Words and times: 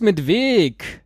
mit 0.00 0.26
Weg. 0.26 1.04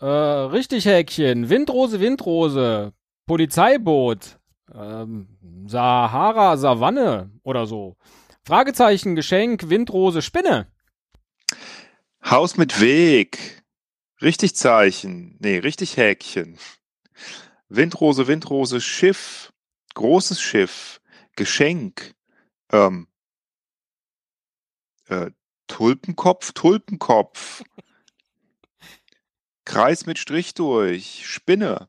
Äh, 0.00 0.06
richtig, 0.06 0.84
Häkchen. 0.84 1.48
Windrose, 1.48 2.00
Windrose. 2.00 2.92
Polizeiboot. 3.26 4.40
Ähm, 4.74 5.28
Sahara, 5.68 6.56
Savanne 6.56 7.30
oder 7.44 7.66
so. 7.66 7.96
Fragezeichen, 8.44 9.14
Geschenk, 9.14 9.70
Windrose, 9.70 10.22
Spinne. 10.22 10.66
Haus 12.24 12.56
mit 12.56 12.80
Weg. 12.80 13.62
Richtig 14.20 14.56
Zeichen. 14.56 15.36
Nee, 15.40 15.58
richtig 15.58 15.96
Häkchen. 15.96 16.58
Windrose, 17.68 18.26
Windrose, 18.26 18.80
Schiff. 18.80 19.52
Großes 19.94 20.40
Schiff. 20.40 21.00
Geschenk. 21.36 22.16
Ähm, 22.72 23.06
äh, 25.06 25.30
Tulpenkopf, 25.66 26.52
Tulpenkopf. 26.52 27.62
Kreis 29.64 30.06
mit 30.06 30.18
Strich 30.18 30.54
durch. 30.54 31.22
Spinne. 31.24 31.88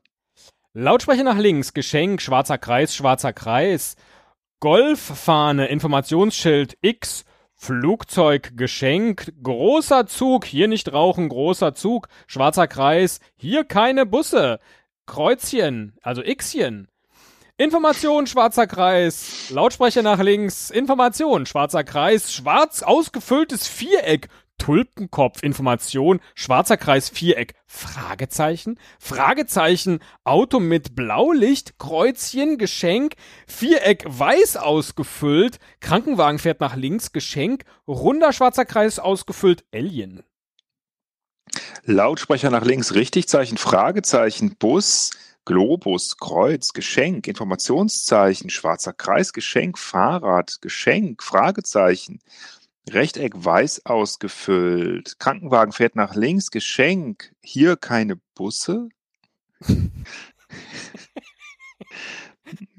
Lautsprecher 0.72 1.24
nach 1.24 1.38
links, 1.38 1.74
Geschenk, 1.74 2.20
schwarzer 2.20 2.58
Kreis, 2.58 2.94
schwarzer 2.94 3.32
Kreis. 3.32 3.96
Golffahne, 4.60 5.66
Informationsschild 5.66 6.78
X, 6.80 7.24
Flugzeug, 7.54 8.56
Geschenk, 8.56 9.32
großer 9.42 10.06
Zug, 10.06 10.44
hier 10.44 10.68
nicht 10.68 10.92
rauchen, 10.92 11.28
großer 11.28 11.74
Zug, 11.74 12.08
schwarzer 12.26 12.66
Kreis, 12.66 13.20
hier 13.36 13.64
keine 13.64 14.06
Busse, 14.06 14.60
Kreuzchen, 15.06 15.96
also 16.02 16.22
Xchen. 16.22 16.88
Information, 17.58 18.26
schwarzer 18.26 18.66
Kreis, 18.66 19.48
Lautsprecher 19.50 20.02
nach 20.02 20.20
links, 20.20 20.68
Information, 20.70 21.46
schwarzer 21.46 21.84
Kreis, 21.84 22.32
schwarz 22.32 22.82
ausgefülltes 22.82 23.66
Viereck, 23.66 24.28
Tulpenkopf, 24.58 25.42
Information, 25.42 26.20
schwarzer 26.34 26.76
Kreis, 26.76 27.08
Viereck, 27.08 27.54
Fragezeichen, 27.66 28.78
Fragezeichen, 28.98 30.00
Auto 30.24 30.60
mit 30.60 30.94
Blaulicht, 30.94 31.78
Kreuzchen, 31.78 32.58
Geschenk, 32.58 33.14
Viereck 33.46 34.04
weiß 34.06 34.56
ausgefüllt, 34.56 35.58
Krankenwagen 35.80 36.38
fährt 36.38 36.60
nach 36.60 36.76
links, 36.76 37.12
Geschenk, 37.12 37.64
runder 37.86 38.32
schwarzer 38.32 38.64
Kreis 38.64 38.98
ausgefüllt, 38.98 39.64
Alien. 39.72 40.22
Lautsprecher 41.84 42.50
nach 42.50 42.64
links, 42.64 42.94
Richtigzeichen, 42.94 43.58
Fragezeichen, 43.58 44.56
Bus, 44.56 45.10
Globus, 45.44 46.18
Kreuz, 46.18 46.72
Geschenk, 46.72 47.28
Informationszeichen, 47.28 48.50
schwarzer 48.50 48.92
Kreis, 48.92 49.32
Geschenk, 49.32 49.78
Fahrrad, 49.78 50.60
Geschenk, 50.60 51.22
Fragezeichen, 51.22 52.18
Rechteck 52.88 53.32
weiß 53.34 53.86
ausgefüllt. 53.86 55.18
Krankenwagen 55.18 55.72
fährt 55.72 55.96
nach 55.96 56.14
links. 56.14 56.50
Geschenk. 56.50 57.34
Hier 57.42 57.76
keine 57.76 58.16
Busse. 58.34 58.88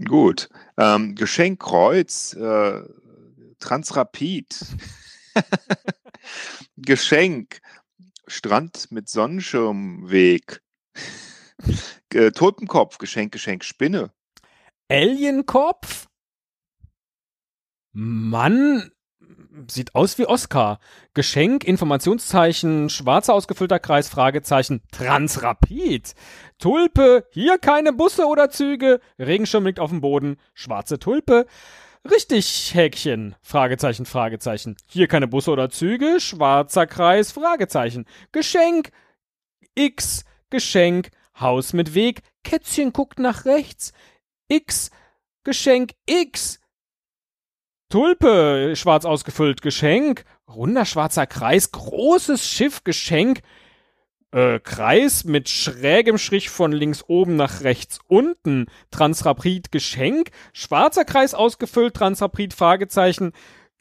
Gut. 0.05 0.50
Ähm, 0.78 1.16
Geschenk 1.16 1.59
Kreuz. 1.61 2.33
Äh, 2.33 2.81
Transrapid. 3.59 4.66
Geschenk. 6.78 7.59
Strand 8.28 8.91
mit 8.91 9.09
Sonnenschirmweg. 9.09 10.62
äh, 12.13 12.31
Totenkopf. 12.31 12.97
Geschenk, 12.97 13.34
Geschenk, 13.34 13.63
Spinne. 13.66 14.12
Alienkopf? 14.90 16.07
Mann, 17.91 18.91
sieht 19.68 19.95
aus 19.95 20.18
wie 20.18 20.25
Oscar. 20.25 20.79
Geschenk, 21.13 21.63
Informationszeichen, 21.63 22.90
schwarzer 22.90 23.34
ausgefüllter 23.34 23.79
Kreis, 23.79 24.09
Fragezeichen, 24.09 24.81
Transrapid. 24.91 26.13
Tulpe, 26.59 27.25
hier 27.31 27.57
keine 27.57 27.94
Busse 27.94 28.25
oder 28.25 28.50
Züge. 28.50 29.00
Regenschirm 29.19 29.66
liegt 29.66 29.79
auf 29.79 29.90
dem 29.90 30.01
Boden, 30.01 30.38
schwarze 30.53 31.00
Tulpe. 31.00 31.46
Richtig, 32.09 32.73
Häkchen, 32.73 33.35
Fragezeichen, 33.41 34.06
Fragezeichen. 34.06 34.78
Hier 34.88 35.07
keine 35.07 35.28
Busse 35.28 35.51
oder 35.51 35.69
Züge, 35.69 36.19
schwarzer 36.19 36.88
Kreis, 36.88 37.31
Fragezeichen. 37.31 38.06
Geschenk, 38.31 38.91
X, 39.75 40.23
Geschenk, 40.50 41.09
Haus 41.40 41.73
mit 41.73 41.94
Weg, 41.94 42.22
Kätzchen 42.44 42.94
guckt 42.94 43.19
nach 43.19 43.46
rechts. 43.46 43.91
X, 44.47 44.91
Geschenk, 45.44 45.91
X, 46.06 46.59
Tulpe, 47.90 48.74
schwarz 48.75 49.06
ausgefüllt, 49.06 49.62
Geschenk. 49.62 50.25
Runder 50.50 50.84
schwarzer 50.84 51.25
Kreis, 51.25 51.72
großes 51.72 52.46
Schiff, 52.46 52.84
Geschenk. 52.84 53.40
Äh, 54.31 54.59
Kreis 54.59 55.24
mit 55.24 55.48
schrägem 55.48 56.18
Strich 56.18 56.50
von 56.50 56.74
links 56.74 57.06
oben 57.08 57.38
nach 57.38 57.62
rechts 57.62 58.00
unten. 58.08 58.66
Transrapid, 58.92 59.72
Geschenk. 59.72 60.31
Schwarzer 60.52 61.06
Kreis 61.06 61.34
ausgefüllt, 61.34 61.94
Transrapid, 61.94 62.53
Fragezeichen. 62.53 63.31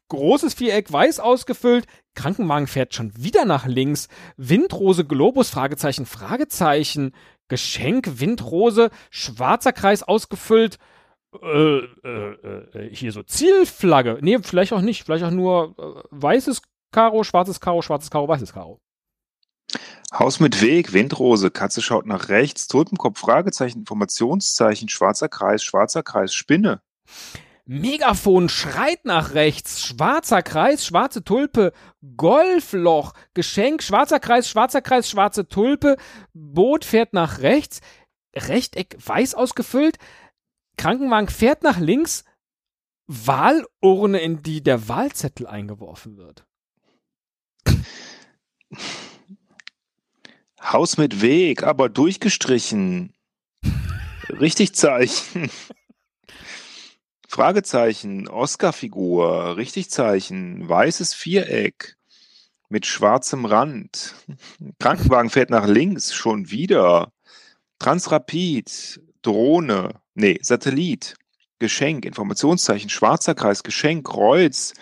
Großes 0.08 0.54
Viereck, 0.54 0.92
weiß 0.92 1.18
ausgefüllt. 1.18 1.86
Krankenwagen 2.14 2.68
fährt 2.68 2.94
schon 2.94 3.12
wieder 3.16 3.44
nach 3.44 3.66
links. 3.66 4.06
Windrose, 4.36 5.04
Globus, 5.04 5.50
Fragezeichen, 5.50 6.06
Fragezeichen. 6.06 7.12
Geschenk, 7.48 8.20
Windrose, 8.20 8.90
schwarzer 9.10 9.72
Kreis 9.72 10.04
ausgefüllt 10.04 10.78
äh, 11.42 11.78
äh, 11.78 12.32
äh, 12.74 12.94
hier 12.94 13.12
so 13.12 13.22
Zielflagge. 13.22 14.18
Nee, 14.20 14.38
vielleicht 14.42 14.72
auch 14.72 14.80
nicht. 14.80 15.04
Vielleicht 15.04 15.24
auch 15.24 15.30
nur 15.30 15.74
äh, 15.78 16.02
weißes 16.10 16.62
Karo, 16.92 17.24
schwarzes 17.24 17.60
Karo, 17.60 17.82
schwarzes 17.82 18.10
Karo, 18.10 18.28
weißes 18.28 18.52
Karo. 18.52 18.80
Haus 20.12 20.40
mit 20.40 20.62
Weg, 20.62 20.92
Windrose, 20.92 21.50
Katze 21.50 21.82
schaut 21.82 22.06
nach 22.06 22.28
rechts, 22.28 22.68
Tulpenkopf, 22.68 23.18
Fragezeichen, 23.18 23.80
Informationszeichen, 23.80 24.88
schwarzer 24.88 25.28
Kreis, 25.28 25.64
schwarzer 25.64 26.02
Kreis, 26.02 26.32
Spinne. 26.32 26.80
Megafon 27.68 28.48
schreit 28.48 29.04
nach 29.04 29.34
rechts, 29.34 29.84
schwarzer 29.84 30.42
Kreis, 30.42 30.86
schwarze 30.86 31.24
Tulpe, 31.24 31.72
Golfloch, 32.16 33.12
Geschenk, 33.34 33.82
schwarzer 33.82 34.20
Kreis, 34.20 34.48
schwarzer 34.48 34.82
Kreis, 34.82 35.10
schwarze 35.10 35.48
Tulpe, 35.48 35.96
Boot 36.32 36.84
fährt 36.84 37.12
nach 37.12 37.40
rechts, 37.40 37.80
Rechteck 38.36 38.96
weiß 39.04 39.34
ausgefüllt, 39.34 39.96
Krankenwagen 40.76 41.28
fährt 41.28 41.62
nach 41.62 41.78
links, 41.78 42.24
Wahlurne, 43.06 44.18
in 44.18 44.42
die 44.42 44.62
der 44.62 44.88
Wahlzettel 44.88 45.46
eingeworfen 45.46 46.16
wird. 46.16 46.44
Haus 50.60 50.96
mit 50.98 51.20
Weg, 51.20 51.62
aber 51.62 51.88
durchgestrichen. 51.88 53.14
Richtig 54.28 54.74
Zeichen. 54.74 55.50
Fragezeichen, 57.28 58.28
Oscar-Figur, 58.28 59.56
richtig 59.56 59.90
Zeichen, 59.90 60.68
weißes 60.68 61.14
Viereck 61.14 61.96
mit 62.68 62.86
schwarzem 62.86 63.44
Rand. 63.44 64.14
Krankenwagen 64.80 65.30
fährt 65.30 65.50
nach 65.50 65.66
links, 65.66 66.14
schon 66.14 66.50
wieder. 66.50 67.12
Transrapid, 67.78 69.00
Drohne, 69.22 70.00
nee, 70.16 70.38
Satellit, 70.42 71.14
Geschenk, 71.58 72.04
Informationszeichen, 72.04 72.90
schwarzer 72.90 73.34
Kreis, 73.34 73.62
Geschenk, 73.62 74.06
Kreuz, 74.06 74.74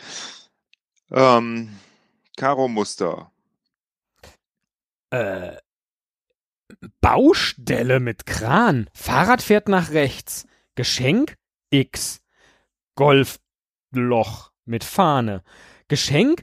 ähm, 1.11 1.79
Karo-Muster. 2.37 3.31
Äh, 5.11 5.57
Baustelle 7.01 8.01
mit 8.01 8.27
Kran. 8.27 8.89
Fahrrad 8.95 9.43
fährt 9.43 9.69
nach 9.69 9.91
rechts. 9.91 10.47
Geschenk 10.75 11.37
X. 11.71 12.21
Golfloch 12.97 14.51
mit 14.65 14.85
Fahne. 14.85 15.43
Geschenk 15.89 16.43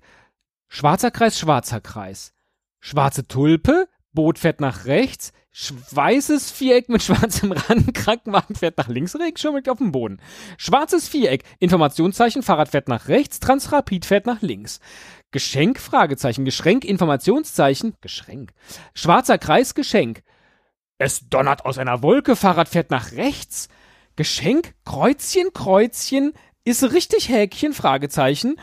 schwarzer 0.67 1.11
Kreis, 1.11 1.39
schwarzer 1.39 1.81
Kreis. 1.81 2.33
Schwarze 2.79 3.27
Tulpe, 3.27 3.87
Boot 4.13 4.39
fährt 4.39 4.61
nach 4.61 4.85
rechts, 4.85 5.33
weißes 5.91 6.51
Viereck 6.51 6.89
mit 6.89 7.03
schwarzem 7.03 7.51
Rand, 7.51 7.93
Krankenwagen 7.93 8.55
fährt 8.55 8.77
nach 8.77 8.87
links, 8.87 9.15
Regenschirm 9.15 9.55
auf 9.67 9.77
dem 9.77 9.91
Boden. 9.91 10.21
Schwarzes 10.57 11.07
Viereck, 11.07 11.43
Informationszeichen, 11.59 12.43
Fahrrad 12.43 12.69
fährt 12.69 12.87
nach 12.87 13.07
rechts, 13.07 13.39
Transrapid 13.39 14.05
fährt 14.05 14.25
nach 14.25 14.41
links. 14.41 14.79
Geschenk, 15.31 15.79
Fragezeichen, 15.79 16.45
Geschenk, 16.45 16.83
Informationszeichen, 16.83 17.95
Geschenk. 18.01 18.51
Schwarzer 18.93 19.37
Kreis, 19.37 19.75
Geschenk. 19.75 20.23
Es 20.97 21.29
donnert 21.29 21.65
aus 21.65 21.77
einer 21.77 22.03
Wolke, 22.03 22.35
Fahrrad 22.35 22.69
fährt 22.69 22.91
nach 22.91 23.13
rechts. 23.13 23.69
Geschenk, 24.17 24.73
Kreuzchen, 24.85 25.53
Kreuzchen, 25.53 26.33
ist 26.63 26.83
richtig 26.91 27.29
Häkchen, 27.29 27.73
Fragezeichen. 27.73 28.57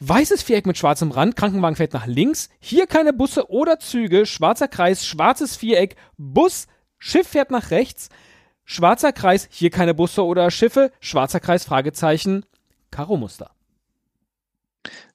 Weißes 0.00 0.42
Viereck 0.42 0.66
mit 0.66 0.76
schwarzem 0.76 1.10
Rand, 1.10 1.36
Krankenwagen 1.36 1.76
fährt 1.76 1.94
nach 1.94 2.06
links, 2.06 2.50
hier 2.60 2.86
keine 2.86 3.14
Busse 3.14 3.50
oder 3.50 3.78
Züge, 3.78 4.26
schwarzer 4.26 4.68
Kreis, 4.68 5.06
schwarzes 5.06 5.56
Viereck, 5.56 5.96
Bus, 6.18 6.66
Schiff 6.98 7.28
fährt 7.28 7.50
nach 7.50 7.70
rechts, 7.70 8.10
schwarzer 8.64 9.12
Kreis, 9.12 9.48
hier 9.50 9.70
keine 9.70 9.94
Busse 9.94 10.22
oder 10.22 10.50
Schiffe, 10.50 10.92
schwarzer 11.00 11.40
Kreis, 11.40 11.64
Fragezeichen, 11.64 12.44
Karo-Muster. 12.90 13.52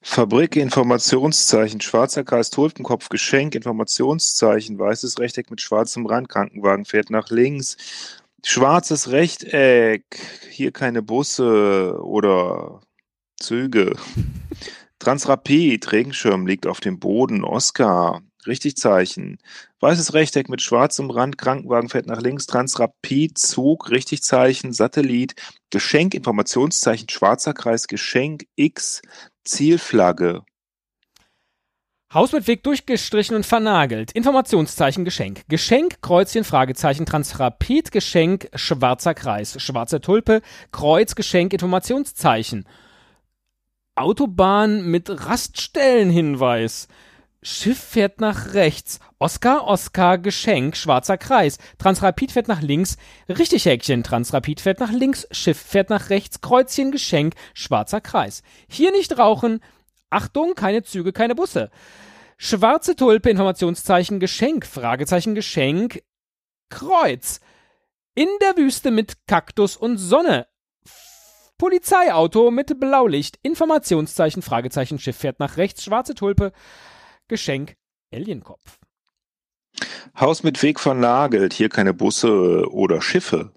Fabrik, 0.02 0.56
Informationszeichen, 0.56 1.80
schwarzer 1.80 2.24
Kreis, 2.24 2.50
Tulpenkopf, 2.50 3.10
Geschenk, 3.10 3.54
Informationszeichen, 3.54 4.80
weißes 4.80 5.20
Rechteck 5.20 5.52
mit 5.52 5.62
schwarzem 5.62 6.08
Rand, 6.08 6.28
Krankenwagen 6.28 6.86
fährt 6.86 7.12
nach 7.12 7.30
links, 7.30 7.78
schwarzes 8.44 9.12
Rechteck, 9.12 10.04
hier 10.50 10.72
keine 10.72 11.04
Busse 11.04 12.00
oder 12.02 12.82
Züge. 13.42 13.96
Transrapid, 15.00 15.92
Regenschirm 15.92 16.46
liegt 16.46 16.68
auf 16.68 16.80
dem 16.80 17.00
Boden, 17.00 17.44
Oscar, 17.44 18.22
Richtigzeichen. 18.46 19.40
Weißes 19.80 20.14
Rechteck 20.14 20.48
mit 20.48 20.62
schwarzem 20.62 21.10
Rand, 21.10 21.38
Krankenwagen 21.38 21.90
fährt 21.90 22.06
nach 22.06 22.22
links, 22.22 22.46
Transrapid, 22.46 23.38
Zug, 23.38 23.90
Richtigzeichen, 23.90 24.74
Satellit, 24.74 25.34
Geschenk, 25.72 26.14
Informationszeichen, 26.14 27.10
schwarzer 27.10 27.54
Kreis, 27.54 27.88
Geschenk, 27.88 28.46
X, 28.56 29.02
Zielflagge. 29.44 30.44
Haus 32.14 32.34
mit 32.34 32.46
Weg 32.48 32.64
durchgestrichen 32.64 33.38
und 33.38 33.46
vernagelt. 33.46 34.12
Informationszeichen 34.12 35.06
Geschenk. 35.06 35.44
Geschenk, 35.48 36.02
Kreuzchen, 36.02 36.44
Fragezeichen, 36.44 37.06
Transrapid, 37.06 37.92
Geschenk, 37.92 38.50
schwarzer 38.54 39.14
Kreis. 39.14 39.62
Schwarze 39.62 40.02
Tulpe, 40.02 40.42
Kreuz, 40.74 41.16
Geschenk, 41.16 41.54
Informationszeichen. 41.54 42.66
Autobahn 44.02 44.84
mit 44.90 45.10
Raststellenhinweis. 45.10 46.88
Schiff 47.44 47.80
fährt 47.80 48.22
nach 48.22 48.54
rechts. 48.54 49.00
Oscar, 49.18 49.66
Oscar, 49.66 50.18
Geschenk, 50.18 50.78
schwarzer 50.78 51.18
Kreis. 51.18 51.58
Transrapid 51.80 52.32
fährt 52.32 52.48
nach 52.48 52.62
links. 52.62 52.98
Richtig 53.30 53.66
Häkchen. 53.66 54.04
Transrapid 54.04 54.62
fährt 54.62 54.80
nach 54.80 54.92
links. 54.92 55.28
Schiff 55.32 55.60
fährt 55.60 55.90
nach 55.90 56.10
rechts. 56.10 56.42
Kreuzchen, 56.42 56.92
Geschenk, 56.92 57.34
schwarzer 57.54 58.02
Kreis. 58.02 58.44
Hier 58.70 58.92
nicht 58.92 59.18
rauchen. 59.18 59.60
Achtung, 60.12 60.54
keine 60.56 60.84
Züge, 60.84 61.14
keine 61.14 61.34
Busse. 61.34 61.72
Schwarze 62.38 62.96
Tulpe, 62.96 63.30
Informationszeichen, 63.30 64.20
Geschenk, 64.20 64.66
Fragezeichen, 64.66 65.36
Geschenk, 65.36 66.04
Kreuz. 66.70 67.40
In 68.14 68.28
der 68.42 68.58
Wüste 68.58 68.92
mit 68.92 69.26
Kaktus 69.28 69.78
und 69.78 69.98
Sonne. 69.98 70.48
Polizeiauto 71.62 72.50
mit 72.50 72.80
Blaulicht, 72.80 73.38
Informationszeichen, 73.44 74.42
Fragezeichen, 74.42 74.98
Schiff 74.98 75.18
fährt 75.18 75.40
nach 75.40 75.58
rechts, 75.58 75.84
schwarze 75.84 76.16
Tulpe, 76.16 76.54
Geschenk, 77.28 77.76
Alienkopf. 78.12 78.80
Haus 80.20 80.42
mit 80.42 80.64
Weg 80.64 80.80
vernagelt, 80.80 81.54
hier 81.54 81.70
keine 81.70 81.94
Busse 81.94 82.68
oder 82.72 83.00
Schiffe. 83.04 83.54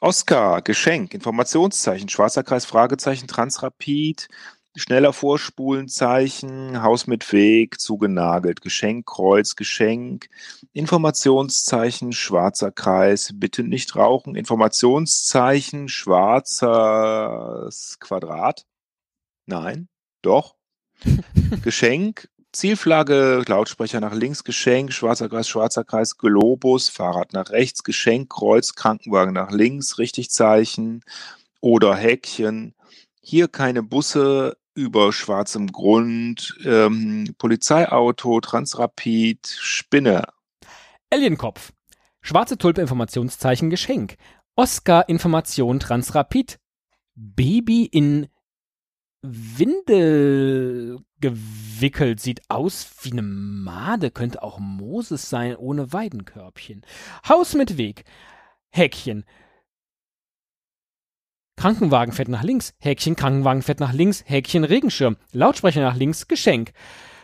Oscar, 0.00 0.62
Geschenk, 0.62 1.12
Informationszeichen, 1.12 2.08
schwarzer 2.08 2.44
Kreis, 2.44 2.64
Fragezeichen, 2.64 3.26
Transrapid, 3.26 4.28
schneller 4.76 5.12
Vorspulenzeichen, 5.12 6.82
Haus 6.82 7.06
mit 7.06 7.32
Weg, 7.32 7.80
zugenagelt, 7.80 8.60
Geschenk, 8.60 9.06
Kreuz, 9.06 9.56
Geschenk, 9.56 10.28
Informationszeichen, 10.72 12.12
schwarzer 12.12 12.70
Kreis, 12.70 13.32
bitte 13.34 13.62
nicht 13.64 13.96
rauchen, 13.96 14.36
Informationszeichen, 14.36 15.88
schwarzes 15.88 16.68
Quadrat. 18.00 18.66
Nein, 19.46 19.88
doch. 20.22 20.54
Geschenk, 21.62 22.28
Zielflagge, 22.52 23.44
Lautsprecher 23.46 24.00
nach 24.00 24.14
links, 24.14 24.44
Geschenk, 24.44 24.92
schwarzer 24.92 25.28
Kreis, 25.28 25.48
schwarzer 25.48 25.84
Kreis, 25.84 26.18
Globus, 26.18 26.88
Fahrrad 26.88 27.32
nach 27.32 27.50
rechts, 27.50 27.84
Geschenk, 27.84 28.30
Kreuz, 28.30 28.74
Krankenwagen 28.74 29.34
nach 29.34 29.50
links, 29.50 29.98
Richtigzeichen 29.98 31.04
oder 31.60 31.94
Häkchen. 31.96 32.74
Hier 33.20 33.48
keine 33.48 33.82
Busse 33.82 34.56
über 34.80 35.12
schwarzem 35.12 35.70
Grund, 35.70 36.56
ähm, 36.64 37.34
Polizeiauto, 37.38 38.40
Transrapid, 38.40 39.46
Spinne. 39.46 40.24
Alienkopf. 41.10 41.72
Schwarze 42.22 42.58
Tulpe 42.58 42.80
Informationszeichen 42.80 43.70
Geschenk. 43.70 44.16
Oscar 44.56 45.08
Information 45.08 45.80
Transrapid. 45.80 46.58
Baby 47.14 47.84
in 47.84 48.28
Windel 49.22 50.98
gewickelt. 51.20 52.20
Sieht 52.20 52.42
aus 52.48 52.90
wie 53.02 53.12
eine 53.12 53.22
Made. 53.22 54.10
Könnte 54.10 54.42
auch 54.42 54.58
Moses 54.58 55.28
sein, 55.28 55.56
ohne 55.56 55.92
Weidenkörbchen. 55.92 56.86
Haus 57.28 57.54
mit 57.54 57.76
Weg. 57.76 58.04
Häkchen. 58.70 59.24
Krankenwagen 61.60 62.14
fährt 62.14 62.28
nach 62.28 62.42
links. 62.42 62.72
Häkchen. 62.78 63.16
Krankenwagen 63.16 63.60
fährt 63.60 63.80
nach 63.80 63.92
links. 63.92 64.24
Häkchen. 64.26 64.64
Regenschirm. 64.64 65.18
Lautsprecher 65.32 65.82
nach 65.82 65.94
links. 65.94 66.26
Geschenk. 66.26 66.72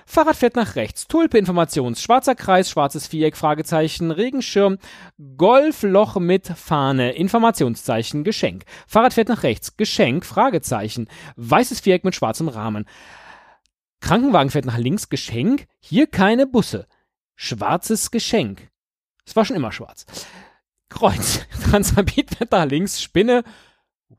Fahrrad 0.04 0.36
fährt 0.36 0.56
nach 0.56 0.76
rechts. 0.76 1.06
Tulpe 1.06 1.38
Informations. 1.38 2.02
Schwarzer 2.02 2.34
Kreis. 2.34 2.68
Schwarzes 2.68 3.06
Viereck. 3.06 3.34
Fragezeichen. 3.34 4.10
Regenschirm. 4.10 4.76
Golfloch 5.38 6.16
mit 6.16 6.48
Fahne. 6.48 7.12
Informationszeichen. 7.12 8.24
Geschenk. 8.24 8.64
Fahrrad 8.86 9.14
fährt 9.14 9.30
nach 9.30 9.42
rechts. 9.42 9.78
Geschenk. 9.78 10.26
Fragezeichen. 10.26 11.08
Weißes 11.36 11.80
Viereck 11.80 12.04
mit 12.04 12.14
schwarzem 12.14 12.48
Rahmen. 12.48 12.84
Krankenwagen 14.02 14.50
fährt 14.50 14.66
nach 14.66 14.76
links, 14.76 15.08
Geschenk. 15.08 15.66
Hier 15.80 16.08
keine 16.08 16.46
Busse. 16.46 16.86
Schwarzes 17.36 18.10
Geschenk. 18.10 18.68
Es 19.24 19.34
war 19.34 19.46
schon 19.46 19.56
immer 19.56 19.72
schwarz. 19.72 20.04
Kreuz. 20.90 21.40
Transrapid 21.70 22.34
fährt 22.34 22.52
nach 22.52 22.66
links, 22.66 23.02
Spinne. 23.02 23.42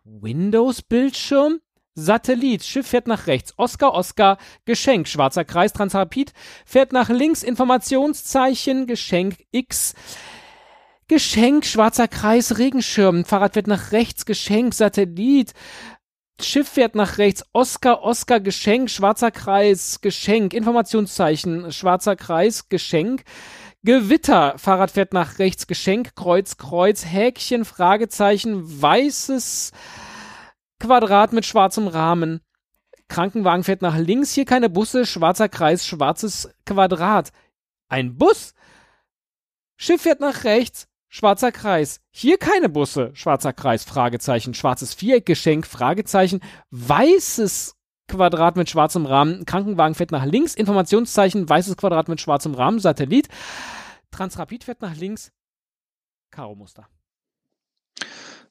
Windows-Bildschirm. 0.03 1.59
Satellit, 1.99 2.63
Schiff 2.63 2.85
fährt 2.85 3.07
nach 3.07 3.25
rechts, 3.25 3.55
Oscar, 3.57 3.95
Oscar, 3.95 4.37
Geschenk, 4.65 5.07
schwarzer 5.07 5.43
Kreis, 5.45 5.73
Transrapid, 5.73 6.31
fährt 6.63 6.93
nach 6.93 7.09
links, 7.09 7.41
Informationszeichen, 7.41 8.85
Geschenk 8.85 9.37
X, 9.49 9.95
Geschenk, 11.07 11.65
schwarzer 11.65 12.07
Kreis, 12.07 12.59
Regenschirm, 12.59 13.25
Fahrrad 13.25 13.53
fährt 13.53 13.65
nach 13.65 13.93
rechts, 13.93 14.27
Geschenk, 14.27 14.75
Satellit, 14.75 15.53
Schiff 16.39 16.69
fährt 16.69 16.93
nach 16.93 17.17
rechts. 17.17 17.43
Oscar, 17.51 18.03
Oscar, 18.03 18.39
Geschenk, 18.39 18.91
schwarzer 18.91 19.31
Kreis, 19.31 20.01
Geschenk, 20.01 20.53
Informationszeichen, 20.53 21.71
schwarzer 21.71 22.15
Kreis, 22.15 22.69
Geschenk. 22.69 23.23
Gewitter, 23.87 24.57
Fahrrad 24.57 24.91
fährt 24.91 25.13
nach 25.13 25.39
rechts, 25.39 25.65
Geschenk, 25.65 26.13
Kreuz, 26.13 26.57
Kreuz, 26.57 27.05
Häkchen, 27.05 27.63
Fragezeichen, 27.63 28.81
weißes 28.81 29.71
Quadrat 30.81 31.31
mit 31.31 31.45
schwarzem 31.45 31.87
Rahmen. 31.87 32.41
Krankenwagen 33.07 33.63
fährt 33.63 33.81
nach 33.81 33.97
links, 33.97 34.33
hier 34.33 34.43
keine 34.43 34.67
Busse, 34.67 35.05
schwarzer 35.05 35.47
Kreis, 35.47 35.87
schwarzes 35.87 36.49
Quadrat. 36.65 37.31
Ein 37.87 38.17
Bus? 38.17 38.53
Schiff 39.77 40.01
fährt 40.01 40.19
nach 40.19 40.43
rechts, 40.43 40.89
Schwarzer 41.07 41.53
Kreis. 41.53 42.01
Hier 42.11 42.37
keine 42.37 42.67
Busse. 42.67 43.11
Schwarzer 43.13 43.53
Kreis. 43.53 43.85
Fragezeichen. 43.85 44.53
Schwarzes 44.53 44.93
Viereck. 44.93 45.25
Geschenk. 45.25 45.65
Fragezeichen. 45.65 46.41
Weißes 46.71 47.77
Quadrat 48.09 48.57
mit 48.57 48.69
schwarzem 48.69 49.05
Rahmen. 49.05 49.45
Krankenwagen 49.45 49.95
fährt 49.95 50.11
nach 50.11 50.25
links. 50.25 50.55
Informationszeichen. 50.55 51.47
Weißes 51.47 51.77
Quadrat 51.77 52.09
mit 52.09 52.19
schwarzem 52.19 52.53
Rahmen. 52.53 52.79
Satellit. 52.79 53.29
Transrapid 54.11 54.63
fährt 54.63 54.81
nach 54.81 54.95
links. 54.95 55.31
Karo-Muster. 56.31 56.87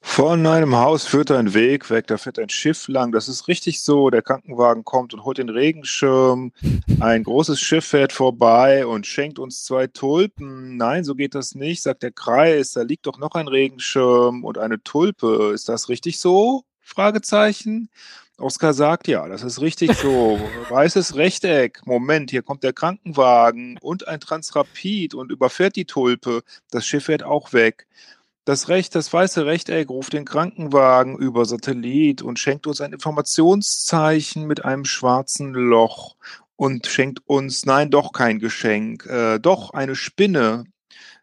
Von 0.00 0.46
einem 0.46 0.76
Haus 0.76 1.04
führt 1.04 1.30
ein 1.30 1.52
Weg 1.52 1.90
weg, 1.90 2.06
da 2.06 2.16
fährt 2.16 2.38
ein 2.38 2.48
Schiff 2.48 2.88
lang. 2.88 3.12
Das 3.12 3.28
ist 3.28 3.48
richtig 3.48 3.82
so. 3.82 4.08
Der 4.08 4.22
Krankenwagen 4.22 4.82
kommt 4.84 5.12
und 5.12 5.24
holt 5.24 5.36
den 5.36 5.50
Regenschirm. 5.50 6.52
Ein 7.00 7.24
großes 7.24 7.60
Schiff 7.60 7.84
fährt 7.84 8.12
vorbei 8.12 8.86
und 8.86 9.06
schenkt 9.06 9.38
uns 9.38 9.64
zwei 9.64 9.88
Tulpen. 9.88 10.76
Nein, 10.76 11.04
so 11.04 11.14
geht 11.16 11.34
das 11.34 11.54
nicht, 11.54 11.82
sagt 11.82 12.02
der 12.02 12.12
Kreis. 12.12 12.72
Da 12.72 12.82
liegt 12.82 13.06
doch 13.06 13.18
noch 13.18 13.32
ein 13.32 13.48
Regenschirm 13.48 14.44
und 14.44 14.56
eine 14.56 14.82
Tulpe. 14.82 15.50
Ist 15.52 15.68
das 15.68 15.88
richtig 15.90 16.18
so? 16.18 16.64
Fragezeichen. 16.80 17.90
Oskar 18.38 18.74
sagt 18.74 19.08
ja, 19.08 19.26
das 19.28 19.42
ist 19.42 19.60
richtig 19.62 19.94
so. 19.94 20.38
Weißes 20.68 21.16
Rechteck. 21.16 21.86
Moment, 21.86 22.30
hier 22.30 22.42
kommt 22.42 22.62
der 22.62 22.74
Krankenwagen 22.74 23.78
und 23.80 24.06
ein 24.08 24.20
Transrapid 24.20 25.14
und 25.14 25.32
überfährt 25.32 25.76
die 25.76 25.86
Tulpe. 25.86 26.42
Das 26.70 26.86
Schiff 26.86 27.04
fährt 27.04 27.22
auch 27.22 27.52
weg. 27.54 27.86
Das 28.44 28.68
Recht, 28.68 28.94
das 28.94 29.12
weiße 29.12 29.44
Rechteck 29.46 29.88
ruft 29.88 30.12
den 30.12 30.24
Krankenwagen 30.24 31.18
über 31.18 31.46
Satellit 31.46 32.22
und 32.22 32.38
schenkt 32.38 32.66
uns 32.66 32.80
ein 32.80 32.92
Informationszeichen 32.92 34.46
mit 34.46 34.64
einem 34.64 34.84
schwarzen 34.84 35.52
Loch 35.52 36.14
und 36.54 36.86
schenkt 36.86 37.20
uns, 37.26 37.66
nein, 37.66 37.90
doch 37.90 38.12
kein 38.12 38.38
Geschenk, 38.38 39.06
äh, 39.06 39.38
doch 39.38 39.70
eine 39.70 39.96
Spinne. 39.96 40.64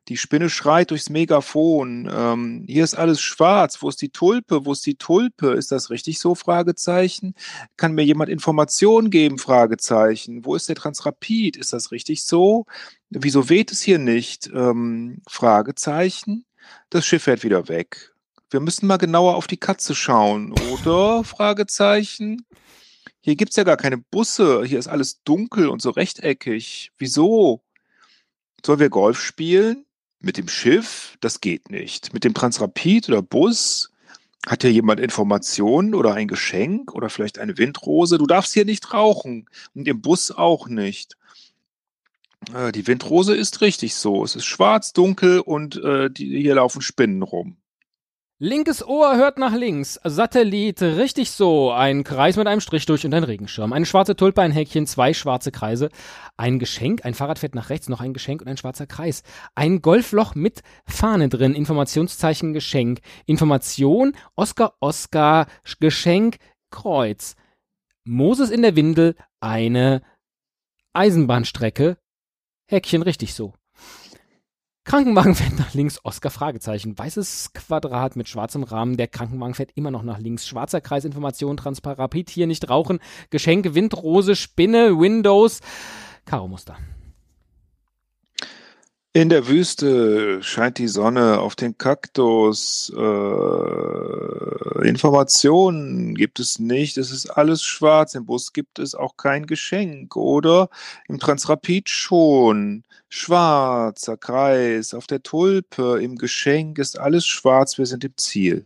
Die 0.10 0.18
Spinne 0.18 0.50
schreit 0.50 0.92
durchs 0.92 1.10
Megafon. 1.10 2.10
Ähm, 2.14 2.66
hier 2.68 2.84
ist 2.84 2.94
alles 2.94 3.22
schwarz. 3.22 3.82
Wo 3.82 3.88
ist 3.88 4.02
die 4.02 4.10
Tulpe? 4.10 4.66
Wo 4.66 4.74
ist 4.74 4.86
die 4.86 4.96
Tulpe? 4.96 5.52
Ist 5.52 5.72
das 5.72 5.90
richtig 5.90 6.20
so? 6.20 6.36
Fragezeichen. 6.36 7.36
Kann 7.78 7.94
mir 7.94 8.04
jemand 8.04 8.30
Informationen 8.30 9.10
geben? 9.10 9.38
Fragezeichen. 9.38 10.44
Wo 10.44 10.56
ist 10.56 10.68
der 10.68 10.76
Transrapid? 10.76 11.56
Ist 11.56 11.72
das 11.72 11.92
richtig 11.92 12.26
so? 12.26 12.66
Wieso 13.10 13.48
weht 13.50 13.72
es 13.72 13.82
hier 13.82 13.98
nicht? 13.98 14.50
Ähm, 14.54 15.22
Fragezeichen. 15.30 16.46
Das 16.90 17.06
Schiff 17.06 17.24
fährt 17.24 17.44
wieder 17.44 17.70
weg. 17.70 18.14
Wir 18.50 18.60
müssen 18.60 18.88
mal 18.88 18.98
genauer 18.98 19.36
auf 19.36 19.48
die 19.48 19.58
Katze 19.58 19.96
schauen, 19.96 20.54
oder? 20.70 21.24
Fragezeichen. 21.24 22.46
Hier 23.22 23.36
gibt's 23.36 23.56
ja 23.56 23.64
gar 23.64 23.78
keine 23.78 23.98
Busse. 23.98 24.66
Hier 24.66 24.80
ist 24.80 24.88
alles 24.88 25.24
dunkel 25.24 25.70
und 25.70 25.82
so 25.82 25.92
rechteckig. 25.92 26.92
Wieso? 26.98 27.64
Sollen 28.66 28.80
wir 28.80 28.90
Golf 28.90 29.20
spielen? 29.20 29.86
Mit 30.24 30.38
dem 30.38 30.48
Schiff? 30.48 31.18
Das 31.20 31.42
geht 31.42 31.70
nicht. 31.70 32.14
Mit 32.14 32.24
dem 32.24 32.34
Transrapid 32.34 33.10
oder 33.10 33.22
Bus? 33.22 33.92
Hat 34.48 34.62
hier 34.62 34.72
jemand 34.72 35.02
Informationen 35.02 35.94
oder 35.94 36.14
ein 36.14 36.30
Geschenk 36.30 36.96
oder 36.96 37.10
vielleicht 37.10 37.40
eine 37.40 37.58
Windrose? 37.58 38.18
Du 38.18 38.26
darfst 38.26 38.54
hier 38.54 38.64
nicht 38.64 38.94
rauchen 38.94 39.50
und 39.76 39.86
im 39.86 40.02
Bus 40.02 40.32
auch 40.32 40.70
nicht. 40.70 41.18
Äh, 42.54 42.72
die 42.72 42.88
Windrose 42.88 43.36
ist 43.36 43.60
richtig 43.60 43.96
so. 43.96 44.24
Es 44.24 44.38
ist 44.38 44.46
schwarz, 44.46 44.94
dunkel 44.94 45.42
und 45.42 45.76
äh, 45.84 46.10
die, 46.10 46.42
hier 46.42 46.56
laufen 46.56 46.82
Spinnen 46.82 47.22
rum. 47.22 47.58
Linkes 48.44 48.86
Ohr 48.86 49.16
hört 49.16 49.38
nach 49.38 49.56
links. 49.56 50.02
Satellit, 50.04 50.82
richtig 50.82 51.32
so. 51.32 51.72
Ein 51.72 52.04
Kreis 52.04 52.36
mit 52.36 52.46
einem 52.46 52.60
Strich 52.60 52.86
durch 52.86 53.06
und 53.06 53.14
ein 53.14 53.24
Regenschirm. 53.24 53.72
Eine 53.72 53.86
schwarze 53.86 54.18
Tulpe, 54.18 54.42
ein 54.42 54.52
Häkchen, 54.52 54.86
zwei 54.86 55.14
schwarze 55.14 55.50
Kreise. 55.50 55.88
Ein 56.36 56.60
Geschenk, 56.60 57.06
ein 57.06 57.14
Fahrrad 57.14 57.40
fährt 57.40 57.56
nach 57.56 57.70
rechts, 57.70 57.88
noch 57.88 58.02
ein 58.02 58.12
Geschenk 58.12 58.42
und 58.42 58.50
ein 58.50 58.58
schwarzer 58.58 58.86
Kreis. 58.86 59.24
Ein 59.56 59.82
Golfloch 59.82 60.36
mit 60.36 60.62
Fahne 60.86 61.30
drin, 61.30 61.56
Informationszeichen 61.56 62.52
Geschenk. 62.52 63.00
Information, 63.28 64.12
Oscar, 64.36 64.74
Oscar, 64.82 65.48
Geschenk, 65.80 66.36
Kreuz. 66.70 67.38
Moses 68.04 68.50
in 68.50 68.62
der 68.62 68.76
Windel, 68.76 69.16
eine 69.40 70.02
Eisenbahnstrecke, 70.92 71.98
Häkchen 72.70 73.04
richtig 73.04 73.36
so. 73.36 73.54
Krankenwagen 74.86 75.34
fährt 75.34 75.58
nach 75.58 75.74
links, 75.74 76.00
Oscar 76.04 76.30
Fragezeichen. 76.30 76.98
Weißes 76.98 77.52
Quadrat 77.54 78.18
mit 78.18 78.28
schwarzem 78.28 78.64
Rahmen, 78.64 78.98
der 78.98 79.08
Krankenwagen 79.08 79.54
fährt 79.56 79.72
immer 79.76 79.92
noch 79.92 80.04
nach 80.04 80.20
links. 80.20 80.46
Schwarzer 80.46 80.82
Kreis, 80.82 81.06
Information, 81.06 81.56
Transparapid, 81.56 82.30
hier 82.30 82.48
nicht 82.48 82.70
rauchen. 82.70 83.00
Geschenke, 83.30 83.76
Windrose, 83.76 84.36
Spinne, 84.36 85.00
Windows. 85.00 85.62
Karo 86.26 86.48
Muster. 86.50 86.78
In 89.16 89.30
der 89.30 89.48
Wüste 89.48 90.42
scheint 90.42 90.80
die 90.80 90.88
Sonne 90.88 91.40
auf 91.40 91.56
den 91.56 91.78
Kaktus. 91.78 92.92
Äh, 92.98 94.88
Informationen 94.88 96.16
gibt 96.16 96.40
es 96.40 96.58
nicht. 96.58 96.98
Es 96.98 97.12
ist 97.12 97.28
alles 97.30 97.62
schwarz. 97.62 98.16
Im 98.16 98.26
Bus 98.26 98.54
gibt 98.54 98.80
es 98.80 98.96
auch 98.96 99.16
kein 99.16 99.46
Geschenk. 99.46 100.16
Oder 100.16 100.70
im 101.08 101.20
Transrapid 101.20 101.90
schon. 101.90 102.86
Schwarzer 103.08 104.18
Kreis 104.18 104.96
auf 104.96 105.06
der 105.06 105.22
Tulpe. 105.22 106.02
Im 106.02 106.16
Geschenk 106.16 106.80
ist 106.80 107.00
alles 107.00 107.28
schwarz. 107.28 107.78
Wir 107.78 107.86
sind 107.86 108.04
im 108.04 108.18
Ziel. 108.18 108.66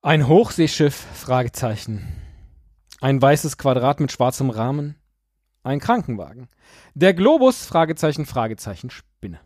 Ein 0.00 0.28
Hochseeschiff? 0.28 0.94
Fragezeichen. 1.12 2.08
Ein 3.02 3.20
weißes 3.20 3.58
Quadrat 3.58 4.00
mit 4.00 4.12
schwarzem 4.12 4.48
Rahmen. 4.48 4.94
Ein 5.62 5.80
Krankenwagen. 5.80 6.48
Der 6.94 7.12
Globus, 7.12 7.66
Fragezeichen, 7.66 8.24
Fragezeichen, 8.24 8.90
Spinne. 8.90 9.40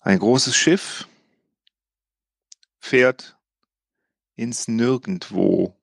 Ein 0.00 0.18
großes 0.18 0.56
Schiff 0.56 1.06
fährt 2.80 3.36
ins 4.34 4.66
Nirgendwo. 4.66 5.76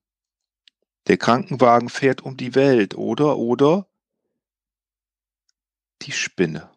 Der 1.07 1.17
Krankenwagen 1.17 1.89
fährt 1.89 2.21
um 2.21 2.35
die 2.35 2.55
Welt, 2.55 2.95
oder? 2.95 3.37
Oder 3.37 3.85
die 6.01 6.11
Spinne. 6.11 6.74